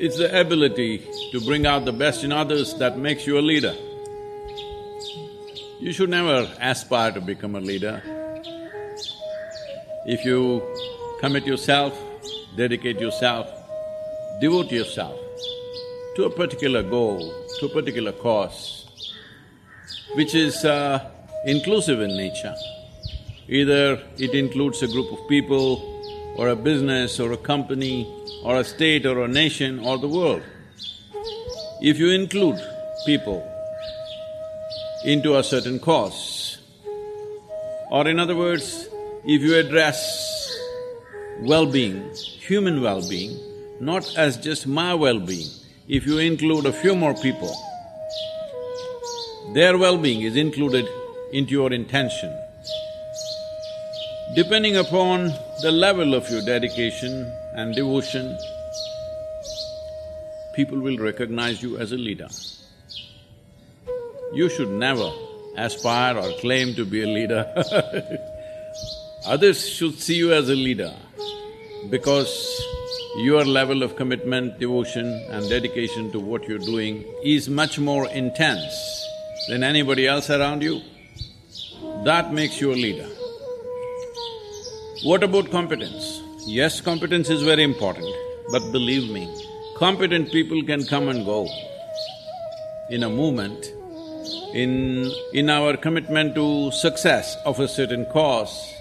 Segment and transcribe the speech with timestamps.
[0.00, 3.74] It's the ability to bring out the best in others that makes you a leader.
[5.80, 8.00] You should never aspire to become a leader.
[10.06, 10.62] If you
[11.18, 11.98] commit yourself,
[12.56, 13.48] dedicate yourself,
[14.40, 15.18] devote yourself
[16.14, 17.18] to a particular goal,
[17.58, 18.86] to a particular cause,
[20.14, 21.10] which is uh,
[21.44, 22.54] inclusive in nature.
[23.48, 25.97] Either it includes a group of people
[26.38, 28.06] or a business or a company
[28.44, 30.42] or a state or a nation or the world.
[31.82, 32.60] If you include
[33.04, 33.44] people
[35.04, 36.58] into a certain cause,
[37.90, 38.88] or in other words,
[39.24, 40.56] if you address
[41.40, 43.36] well-being, human well-being,
[43.80, 45.48] not as just my well-being,
[45.88, 47.54] if you include a few more people,
[49.54, 50.86] their well-being is included
[51.32, 52.32] into your intention,
[54.38, 57.12] Depending upon the level of your dedication
[57.54, 58.38] and devotion,
[60.54, 62.28] people will recognize you as a leader.
[64.32, 65.10] You should never
[65.56, 67.42] aspire or claim to be a leader
[69.26, 70.94] Others should see you as a leader
[71.90, 72.32] because
[73.16, 79.04] your level of commitment, devotion and dedication to what you're doing is much more intense
[79.48, 80.80] than anybody else around you.
[82.04, 83.17] That makes you a leader.
[85.04, 86.20] What about competence?
[86.44, 88.12] Yes, competence is very important,
[88.50, 89.32] but believe me,
[89.76, 91.46] competent people can come and go
[92.90, 93.72] in a movement.
[94.54, 95.08] In…
[95.32, 98.74] in our commitment to success of a certain cause,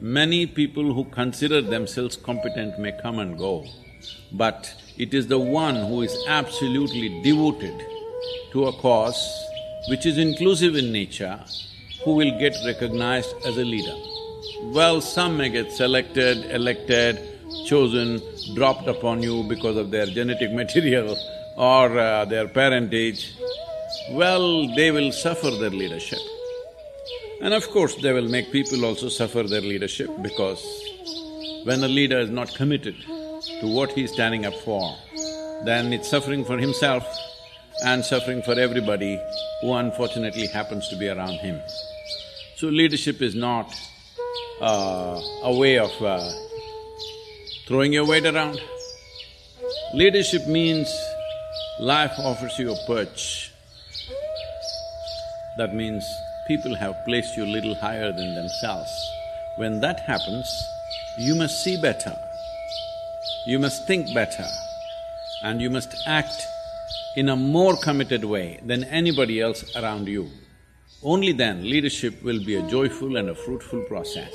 [0.00, 3.64] many people who consider themselves competent may come and go,
[4.32, 7.82] but it is the one who is absolutely devoted
[8.52, 9.18] to a cause
[9.88, 11.40] which is inclusive in nature
[12.04, 14.17] who will get recognized as a leader.
[14.62, 17.18] Well, some may get selected, elected,
[17.66, 18.20] chosen,
[18.54, 21.16] dropped upon you because of their genetic material
[21.56, 23.34] or uh, their parentage.
[24.12, 26.18] Well, they will suffer their leadership.
[27.40, 30.62] And of course, they will make people also suffer their leadership because
[31.64, 32.96] when a leader is not committed
[33.60, 34.96] to what he is standing up for,
[35.64, 37.04] then it's suffering for himself
[37.84, 39.20] and suffering for everybody
[39.60, 41.60] who unfortunately happens to be around him.
[42.56, 43.72] So leadership is not
[44.60, 46.28] uh, a way of uh,
[47.66, 48.60] throwing your weight around.
[49.94, 50.88] Leadership means
[51.80, 53.50] life offers you a perch.
[55.56, 56.04] That means
[56.46, 58.90] people have placed you little higher than themselves.
[59.56, 60.48] When that happens,
[61.18, 62.16] you must see better,
[63.46, 64.46] you must think better,
[65.42, 66.46] and you must act
[67.16, 70.30] in a more committed way than anybody else around you.
[71.02, 74.34] Only then leadership will be a joyful and a fruitful process.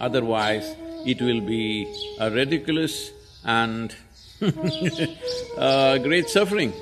[0.00, 0.74] Otherwise,
[1.04, 1.86] it will be
[2.18, 3.10] a ridiculous
[3.44, 3.94] and
[4.40, 6.72] great suffering,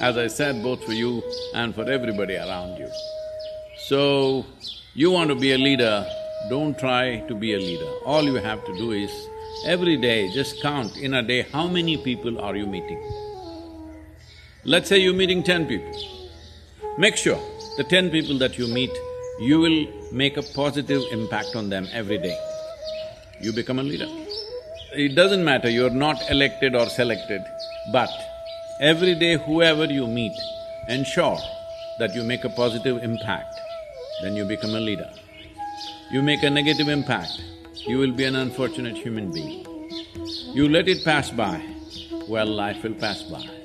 [0.00, 1.22] as I said, both for you
[1.54, 2.90] and for everybody around you.
[3.86, 4.44] So,
[4.94, 6.04] you want to be a leader,
[6.48, 7.90] don't try to be a leader.
[8.04, 9.12] All you have to do is,
[9.64, 13.00] every day just count in a day how many people are you meeting.
[14.64, 15.92] Let's say you're meeting ten people.
[16.98, 17.40] Make sure
[17.76, 18.90] the ten people that you meet,
[19.40, 22.38] you will make a positive impact on them every day.
[23.40, 24.06] You become a leader.
[24.92, 27.42] It doesn't matter, you're not elected or selected,
[27.92, 28.10] but
[28.80, 30.32] every day whoever you meet,
[30.88, 31.38] ensure
[31.98, 33.58] that you make a positive impact,
[34.22, 35.10] then you become a leader.
[36.12, 37.42] You make a negative impact,
[37.88, 39.66] you will be an unfortunate human being.
[40.54, 41.60] You let it pass by,
[42.28, 43.63] well, life will pass by.